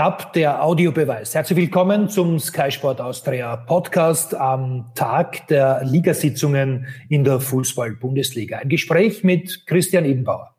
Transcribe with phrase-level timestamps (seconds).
[0.00, 1.34] DAB, der Audiobeweis.
[1.34, 8.60] Herzlich willkommen zum Sky Sport Austria Podcast am Tag der Ligasitzungen in der Fußball-Bundesliga.
[8.60, 10.54] Ein Gespräch mit Christian Ebenbauer.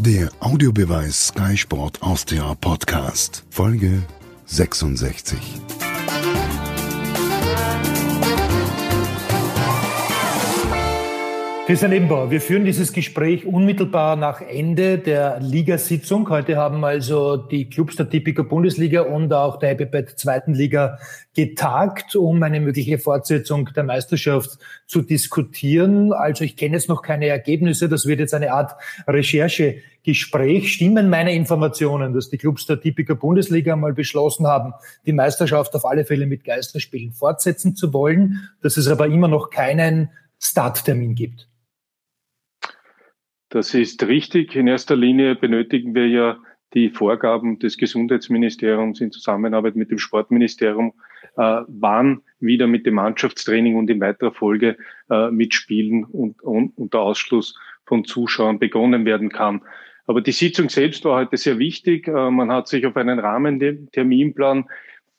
[0.00, 4.02] Der Audiobeweis Sky Sport Austria Podcast, Folge
[4.44, 5.38] 66.
[11.70, 16.28] Christian Ebenbauer, wir führen dieses Gespräch unmittelbar nach Ende der Ligasitzung.
[16.28, 20.98] Heute haben also die Clubs der Tipico Bundesliga und auch der Happy Bad zweiten Liga
[21.32, 26.12] getagt, um eine mögliche Fortsetzung der Meisterschaft zu diskutieren.
[26.12, 27.88] Also ich kenne jetzt noch keine Ergebnisse.
[27.88, 28.72] Das wird jetzt eine Art
[29.06, 30.72] Recherchegespräch.
[30.72, 34.72] Stimmen meine Informationen, dass die Clubs der Tipico Bundesliga mal beschlossen haben,
[35.06, 39.50] die Meisterschaft auf alle Fälle mit Geisterspielen fortsetzen zu wollen, dass es aber immer noch
[39.50, 41.49] keinen Starttermin gibt?
[43.50, 44.54] Das ist richtig.
[44.54, 46.38] In erster Linie benötigen wir ja
[46.72, 50.92] die Vorgaben des Gesundheitsministeriums in Zusammenarbeit mit dem Sportministerium,
[51.36, 54.76] äh, wann wieder mit dem Mannschaftstraining und in weiterer Folge
[55.10, 59.62] äh, mit Spielen und, und unter Ausschluss von Zuschauern begonnen werden kann.
[60.06, 62.06] Aber die Sitzung selbst war heute sehr wichtig.
[62.06, 64.66] Äh, man hat sich auf einen Rahmenterminplan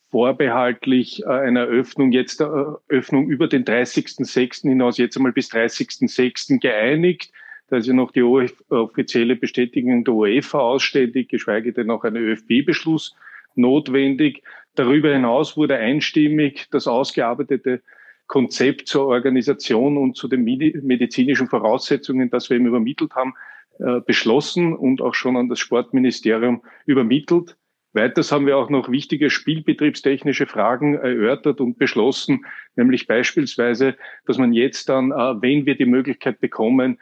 [0.09, 2.45] vorbehaltlich äh, einer Öffnung, jetzt äh,
[2.87, 4.69] Öffnung über den 30.06.
[4.69, 6.59] hinaus, jetzt einmal bis 30.06.
[6.59, 7.31] geeinigt.
[7.71, 13.15] Da ist ja noch die offizielle Bestätigung der UEFA ausständig, geschweige denn noch ein ÖFB-Beschluss
[13.55, 14.43] notwendig.
[14.75, 17.81] Darüber hinaus wurde einstimmig das ausgearbeitete
[18.27, 23.35] Konzept zur Organisation und zu den medizinischen Voraussetzungen, das wir ihm übermittelt haben,
[23.79, 27.55] äh, beschlossen und auch schon an das Sportministerium übermittelt.
[27.93, 32.45] Weiters haben wir auch noch wichtige spielbetriebstechnische Fragen erörtert und beschlossen,
[32.77, 36.99] nämlich beispielsweise, dass man jetzt dann, äh, wenn wir die Möglichkeit bekommen,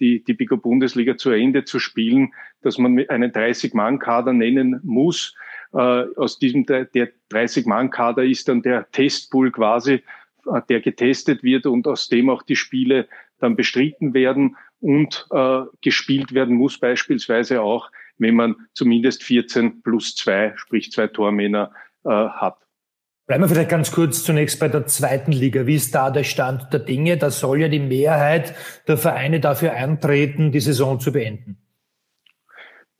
[0.00, 5.34] die, die Bigo Bundesliga zu Ende zu spielen, dass man einen 30-Mann-Kader nennen muss.
[5.72, 6.88] Äh, aus diesem, der
[7.30, 10.02] 30-Mann-Kader ist dann der Testpool quasi,
[10.68, 13.06] der getestet wird und aus dem auch die Spiele
[13.40, 15.28] dann bestritten werden und
[15.82, 17.90] gespielt werden muss, beispielsweise auch
[18.20, 21.72] wenn man zumindest 14 plus zwei, sprich zwei Tormänner
[22.04, 22.58] äh, hat.
[23.30, 25.64] Bleiben wir vielleicht ganz kurz zunächst bei der zweiten Liga.
[25.64, 27.16] Wie ist da der Stand der Dinge?
[27.16, 28.56] Da soll ja die Mehrheit
[28.88, 31.56] der Vereine dafür eintreten, die Saison zu beenden.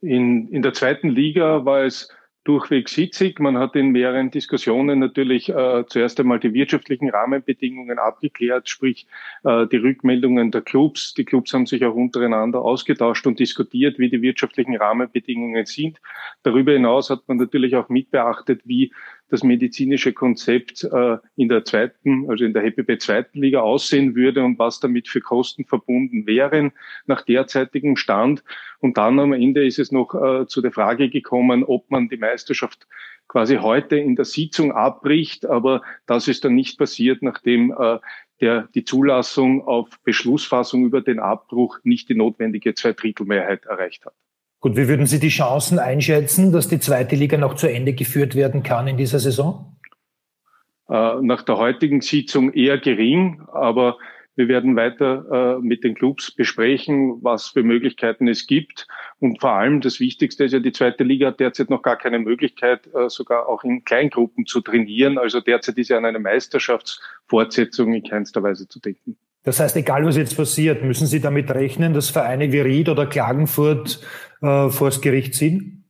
[0.00, 2.10] In, in der zweiten Liga war es
[2.44, 3.40] durchweg sitzig.
[3.40, 9.08] Man hat in mehreren Diskussionen natürlich äh, zuerst einmal die wirtschaftlichen Rahmenbedingungen abgeklärt, sprich
[9.44, 11.12] äh, die Rückmeldungen der Clubs.
[11.14, 16.00] Die Clubs haben sich auch untereinander ausgetauscht und diskutiert, wie die wirtschaftlichen Rahmenbedingungen sind.
[16.44, 18.92] Darüber hinaus hat man natürlich auch mitbeachtet, wie
[19.30, 24.42] das medizinische Konzept äh, in der zweiten, also in der HPB zweiten Liga aussehen würde
[24.44, 26.72] und was damit für Kosten verbunden wären
[27.06, 28.44] nach derzeitigem Stand.
[28.80, 32.16] Und dann am Ende ist es noch äh, zu der Frage gekommen, ob man die
[32.16, 32.86] Meisterschaft
[33.28, 35.46] quasi heute in der Sitzung abbricht.
[35.46, 37.98] Aber das ist dann nicht passiert, nachdem äh,
[38.40, 44.14] der die Zulassung auf Beschlussfassung über den Abbruch nicht die notwendige Zweidrittelmehrheit erreicht hat.
[44.60, 48.34] Gut, wie würden Sie die Chancen einschätzen, dass die zweite Liga noch zu Ende geführt
[48.34, 49.78] werden kann in dieser Saison?
[50.90, 53.96] Äh, nach der heutigen Sitzung eher gering, aber
[54.36, 58.86] wir werden weiter äh, mit den Clubs besprechen, was für Möglichkeiten es gibt.
[59.18, 62.18] Und vor allem das Wichtigste ist ja, die zweite Liga hat derzeit noch gar keine
[62.18, 65.16] Möglichkeit, äh, sogar auch in Kleingruppen zu trainieren.
[65.16, 69.16] Also derzeit ist ja an eine Meisterschaftsfortsetzung in keinster Weise zu denken.
[69.42, 73.06] Das heißt, egal was jetzt passiert, müssen Sie damit rechnen, dass Vereine wie Ried oder
[73.06, 74.00] Klagenfurt
[74.42, 75.80] äh, vors Gericht ziehen?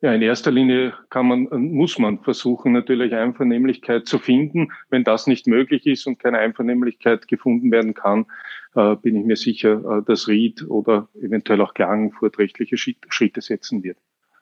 [0.00, 4.70] Ja, in erster Linie kann man, muss man versuchen, natürlich Einvernehmlichkeit zu finden.
[4.90, 8.26] Wenn das nicht möglich ist und keine Einvernehmlichkeit gefunden werden kann,
[8.74, 13.82] äh, bin ich mir sicher, äh, dass Ried oder eventuell auch Klagenfurt rechtliche Schritte setzen
[13.82, 13.96] wird.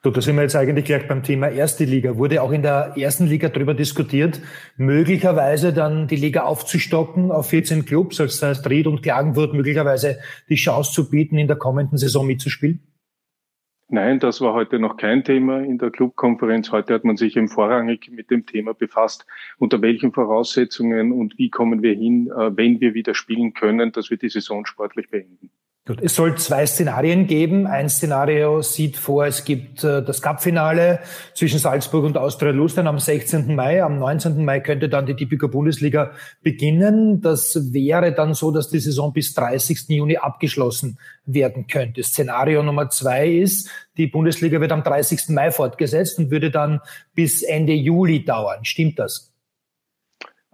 [0.05, 2.17] Du, da sind wir jetzt eigentlich gleich beim Thema erste Liga.
[2.19, 4.41] Wurde auch in der ersten Liga darüber diskutiert,
[4.77, 10.19] möglicherweise dann die Liga aufzustocken auf 14 Clubs, also das heißt Ried und Klagenfurt möglicherweise
[10.49, 12.81] die Chance zu bieten, in der kommenden Saison mitzuspielen?
[13.87, 16.73] Nein, das war heute noch kein Thema in der Clubkonferenz.
[16.73, 19.25] Heute hat man sich eben vorrangig mit dem Thema befasst,
[19.59, 24.11] unter welchen Voraussetzungen und wie kommen wir hin, äh, wenn wir wieder spielen können, dass
[24.11, 25.51] wir die Saison sportlich beenden.
[25.85, 27.67] Gut, es soll zwei Szenarien geben.
[27.67, 31.01] Ein Szenario sieht vor, es gibt äh, das Cup-Finale
[31.35, 33.57] zwischen Salzburg und Austria Lustern am 16.
[33.57, 33.83] Mai.
[33.83, 34.45] Am 19.
[34.45, 37.21] Mai könnte dann die Tipico Bundesliga beginnen.
[37.21, 39.89] Das wäre dann so, dass die Saison bis 30.
[39.89, 42.05] Juni abgeschlossen werden könnte.
[42.05, 45.31] Szenario Nummer zwei ist, die Bundesliga wird am 30.
[45.31, 46.81] Mai fortgesetzt und würde dann
[47.17, 48.65] bis Ende Juli dauern.
[48.65, 49.32] Stimmt das?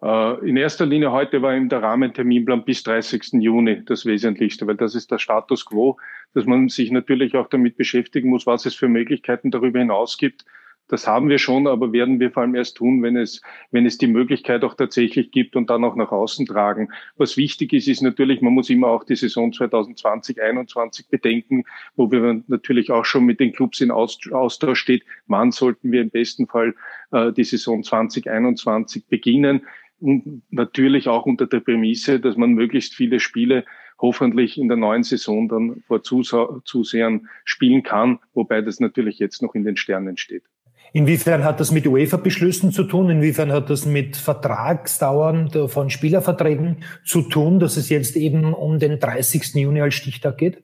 [0.03, 3.35] Äh, in erster Linie heute war eben der Rahmenterminplan bis 30.
[3.41, 5.99] Juni das Wesentlichste, weil das ist der Status quo,
[6.35, 10.45] dass man sich natürlich auch damit beschäftigen muss, was es für Möglichkeiten darüber hinaus gibt,
[10.89, 13.99] das haben wir schon, aber werden wir vor allem erst tun, wenn es, wenn es
[13.99, 16.89] die Möglichkeit auch tatsächlich gibt und dann auch nach außen tragen.
[17.17, 22.11] Was wichtig ist, ist natürlich, man muss immer auch die Saison 2020, 2021 bedenken, wo
[22.11, 25.05] wir natürlich auch schon mit den Clubs in Austausch steht.
[25.27, 26.75] Wann sollten wir im besten Fall
[27.13, 29.67] äh, die Saison 2021 beginnen?
[30.01, 33.65] Und natürlich auch unter der Prämisse, dass man möglichst viele Spiele
[34.01, 39.55] hoffentlich in der neuen Saison dann vor Zusehern spielen kann, wobei das natürlich jetzt noch
[39.55, 40.45] in den Sternen steht.
[40.93, 43.11] Inwiefern hat das mit UEFA-Beschlüssen zu tun?
[43.11, 48.99] Inwiefern hat das mit Vertragsdauern von Spielerverträgen zu tun, dass es jetzt eben um den
[48.99, 49.55] 30.
[49.55, 50.63] Juni als Stichtag geht?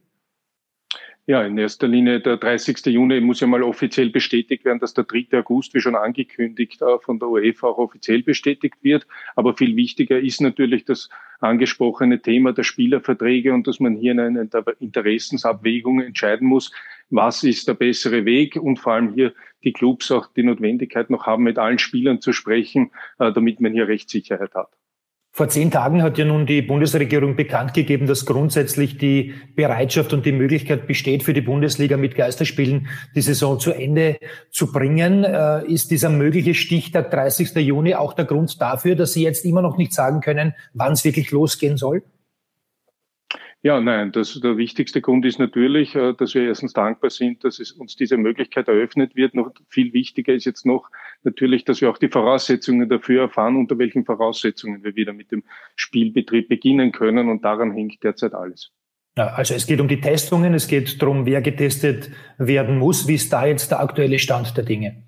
[1.27, 2.85] Ja, in erster Linie der 30.
[2.85, 5.29] Juni muss ja mal offiziell bestätigt werden, dass der 3.
[5.39, 9.07] August, wie schon angekündigt, äh, von der UEFA auch offiziell bestätigt wird.
[9.35, 11.09] Aber viel wichtiger ist natürlich das
[11.41, 14.47] angesprochene Thema der Spielerverträge und dass man hier in einer
[14.81, 16.73] Interessensabwägung entscheiden muss,
[17.09, 19.33] was ist der bessere Weg und vor allem hier
[19.63, 23.73] die Clubs auch die Notwendigkeit noch haben, mit allen Spielern zu sprechen, äh, damit man
[23.73, 24.69] hier Rechtssicherheit hat.
[25.37, 30.25] Vor zehn Tagen hat ja nun die Bundesregierung bekannt gegeben, dass grundsätzlich die Bereitschaft und
[30.25, 32.87] die Möglichkeit besteht, für die Bundesliga mit Geisterspielen
[33.17, 34.17] die Saison zu Ende
[34.53, 35.25] zu bringen.
[35.25, 37.53] Äh, ist dieser mögliche Stichtag 30.
[37.57, 41.05] Juni auch der Grund dafür, dass Sie jetzt immer noch nicht sagen können, wann es
[41.05, 42.05] wirklich losgehen soll?
[43.65, 47.59] Ja, nein, das, der wichtigste Grund ist natürlich, äh, dass wir erstens dankbar sind, dass
[47.59, 49.35] es uns diese Möglichkeit eröffnet wird.
[49.35, 50.91] Noch viel wichtiger ist jetzt noch
[51.23, 55.45] natürlich, dass wir auch die Voraussetzungen dafür erfahren, unter welchen Voraussetzungen wir wieder mit dem
[55.77, 57.31] Spielbetrieb beginnen können.
[57.31, 58.71] Und daran hängt derzeit alles.
[59.17, 63.09] Ja, also es geht um die Testungen, es geht darum, wer getestet werden muss.
[63.09, 65.05] Wie ist da jetzt der aktuelle Stand der Dinge?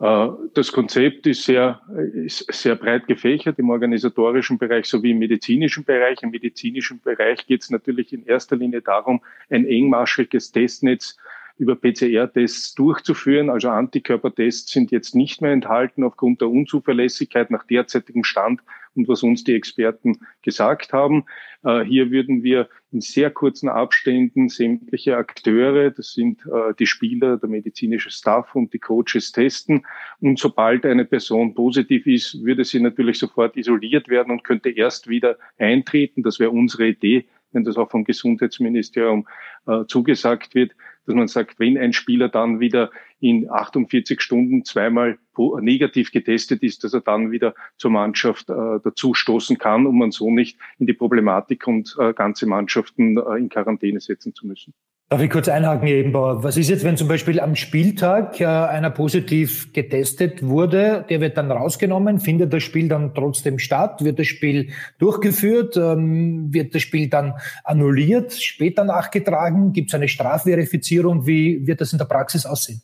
[0.00, 1.80] Äh, das Konzept ist sehr,
[2.12, 6.22] ist sehr breit gefächert im organisatorischen Bereich sowie im medizinischen Bereich.
[6.22, 11.16] Im medizinischen Bereich geht es natürlich in erster Linie darum, ein engmaschiges Testnetz
[11.58, 13.50] über PCR-Tests durchzuführen.
[13.50, 18.60] Also Antikörpertests sind jetzt nicht mehr enthalten aufgrund der Unzuverlässigkeit nach derzeitigem Stand
[18.98, 21.24] und was uns die Experten gesagt haben.
[21.64, 27.36] Äh, hier würden wir in sehr kurzen Abständen sämtliche Akteure, das sind äh, die Spieler,
[27.36, 29.86] der medizinische Staff und die Coaches testen.
[30.20, 35.08] Und sobald eine Person positiv ist, würde sie natürlich sofort isoliert werden und könnte erst
[35.08, 36.22] wieder eintreten.
[36.22, 39.26] Das wäre unsere Idee, wenn das auch vom Gesundheitsministerium
[39.66, 40.72] äh, zugesagt wird
[41.08, 45.18] dass man sagt, wenn ein Spieler dann wieder in 48 Stunden zweimal
[45.60, 50.10] negativ getestet ist, dass er dann wieder zur Mannschaft äh, dazu stoßen kann, um man
[50.10, 54.74] so nicht in die Problematik und äh, ganze Mannschaften äh, in Quarantäne setzen zu müssen.
[55.10, 56.42] Darf ich kurz einhaken, Herr Ebenbauer?
[56.44, 61.38] Was ist jetzt, wenn zum Beispiel am Spieltag äh, einer positiv getestet wurde, der wird
[61.38, 64.68] dann rausgenommen, findet das Spiel dann trotzdem statt, wird das Spiel
[64.98, 67.32] durchgeführt, ähm, wird das Spiel dann
[67.64, 72.82] annulliert, später nachgetragen, gibt es eine Strafverifizierung, wie wird das in der Praxis aussehen?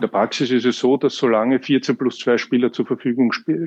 [0.00, 3.66] In der Praxis ist es so, dass solange 14 plus 2 Spieler zur Verfügung äh,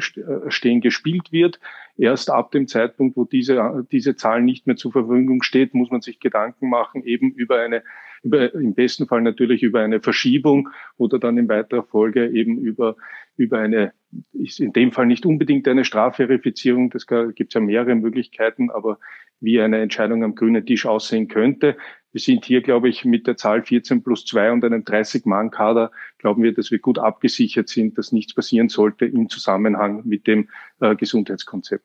[0.49, 1.59] stehen, gespielt wird.
[1.95, 6.01] Erst ab dem Zeitpunkt, wo diese, diese Zahl nicht mehr zur Verfügung steht, muss man
[6.01, 7.83] sich Gedanken machen, eben über eine,
[8.23, 12.95] über, im besten Fall natürlich über eine Verschiebung oder dann in weiterer Folge eben über,
[13.37, 13.93] über eine,
[14.31, 18.97] ist in dem Fall nicht unbedingt eine Strafverifizierung, das gibt es ja mehrere Möglichkeiten, aber
[19.39, 21.77] wie eine Entscheidung am grünen Tisch aussehen könnte.
[22.13, 26.43] Wir sind hier, glaube ich, mit der Zahl 14 plus 2 und einem 30-Mann-Kader, glauben
[26.43, 30.47] wir, dass wir gut abgesichert sind, dass nichts passieren sollte im Zusammenhang mit dem
[30.79, 31.83] äh, Gesundheitskonzept.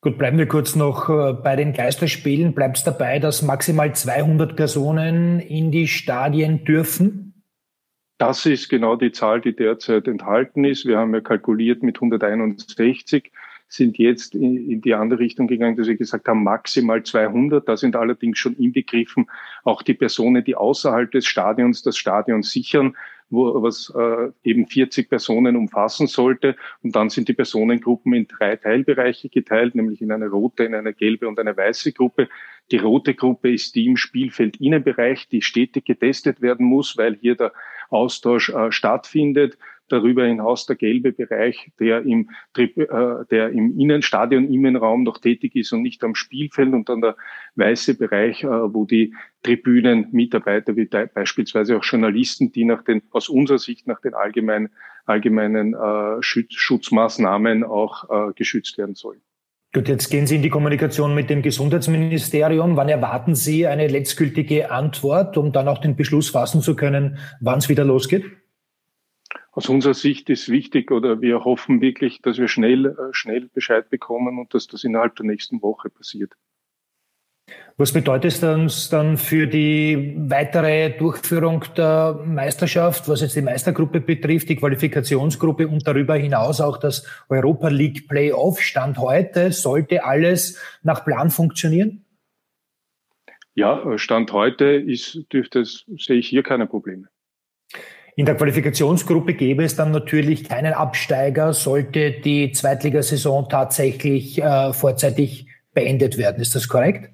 [0.00, 2.54] Gut, bleiben wir kurz noch äh, bei den Geisterspielen.
[2.54, 7.42] Bleibt es dabei, dass maximal 200 Personen in die Stadien dürfen?
[8.18, 10.86] Das ist genau die Zahl, die derzeit enthalten ist.
[10.86, 13.30] Wir haben ja kalkuliert mit 161
[13.74, 17.68] sind jetzt in, in die andere Richtung gegangen, dass wir gesagt haben, maximal 200.
[17.68, 19.26] Da sind allerdings schon inbegriffen
[19.64, 22.96] auch die Personen, die außerhalb des Stadions das Stadion sichern,
[23.30, 26.56] wo, was äh, eben 40 Personen umfassen sollte.
[26.82, 30.94] Und dann sind die Personengruppen in drei Teilbereiche geteilt, nämlich in eine rote, in eine
[30.94, 32.28] gelbe und eine weiße Gruppe.
[32.70, 37.34] Die rote Gruppe ist die im Spielfeld Innenbereich, die stetig getestet werden muss, weil hier
[37.34, 37.52] der
[37.90, 39.58] Austausch äh, stattfindet.
[39.88, 42.66] Darüber hinaus der gelbe Bereich, der im, äh,
[43.30, 47.16] der im Innenstadion, Innenraum noch tätig ist und nicht am Spielfeld und dann der
[47.56, 53.58] weiße Bereich, äh, wo die Tribünenmitarbeiter wie beispielsweise auch Journalisten, die nach den, aus unserer
[53.58, 54.70] Sicht nach den allgemeinen,
[55.04, 59.20] allgemeinen äh, Schutz, Schutzmaßnahmen auch äh, geschützt werden sollen.
[59.74, 62.76] Gut, jetzt gehen Sie in die Kommunikation mit dem Gesundheitsministerium.
[62.76, 67.58] Wann erwarten Sie eine letztgültige Antwort, um dann auch den Beschluss fassen zu können, wann
[67.58, 68.24] es wieder losgeht?
[69.56, 73.88] Aus unserer Sicht ist wichtig oder wir hoffen wirklich, dass wir schnell, äh, schnell Bescheid
[73.88, 76.32] bekommen und dass das innerhalb der nächsten Woche passiert.
[77.76, 84.48] Was bedeutet das dann für die weitere Durchführung der Meisterschaft, was jetzt die Meistergruppe betrifft,
[84.48, 89.52] die Qualifikationsgruppe und darüber hinaus auch das Europa League Playoff Stand heute?
[89.52, 92.04] Sollte alles nach Plan funktionieren?
[93.54, 97.08] Ja, Stand heute ist, dürfte es, sehe ich hier keine Probleme.
[98.16, 105.48] In der Qualifikationsgruppe gäbe es dann natürlich keinen Absteiger, sollte die Zweitligasaison tatsächlich äh, vorzeitig
[105.72, 106.40] beendet werden.
[106.40, 107.10] Ist das korrekt?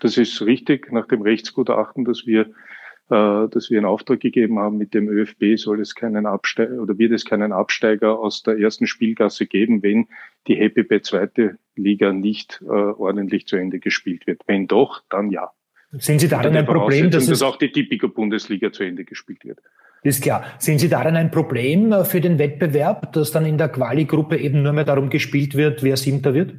[0.00, 0.90] Das ist richtig.
[0.90, 2.46] Nach dem Rechtsgutachten, das wir,
[3.10, 6.96] äh, dass wir in Auftrag gegeben haben mit dem ÖFB, soll es keinen Absteiger oder
[6.96, 10.08] wird es keinen Absteiger aus der ersten Spielgasse geben, wenn
[10.46, 14.40] die HPP zweite Liga nicht äh, ordentlich zu Ende gespielt wird.
[14.46, 15.50] Wenn doch, dann ja.
[15.92, 19.60] Sehen Sie darin ein Problem, dass, dass auch die Tipico Bundesliga zu Ende gespielt wird?
[20.02, 20.44] Ist klar.
[20.58, 24.62] Sehen Sie darin ein Problem äh, für den Wettbewerb, dass dann in der Quali-Gruppe eben
[24.62, 26.54] nur mehr darum gespielt wird, wer Siebter wird?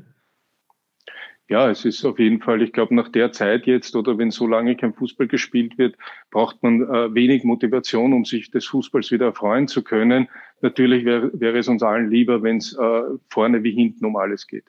[1.49, 4.47] Ja, es ist auf jeden Fall, ich glaube, nach der Zeit jetzt oder wenn so
[4.47, 5.95] lange kein Fußball gespielt wird,
[6.29, 10.27] braucht man äh, wenig Motivation, um sich des Fußballs wieder erfreuen zu können.
[10.61, 14.45] Natürlich wäre wär es uns allen lieber, wenn es äh, vorne wie hinten um alles
[14.45, 14.65] geht.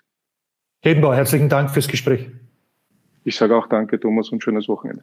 [0.80, 2.28] Hedenbauer, herzlichen Dank fürs Gespräch.
[3.24, 5.02] Ich sage auch danke, Thomas, und schönes Wochenende.